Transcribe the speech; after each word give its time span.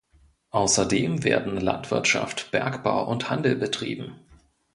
Außerdem 0.49 1.23
werden 1.23 1.57
Landwirtschaft, 1.61 2.49
Bergbau 2.49 3.05
und 3.07 3.29
Handel 3.29 3.55
betrieben. 3.55 4.15